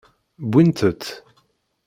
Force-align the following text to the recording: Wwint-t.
Wwint-t. 0.51 1.03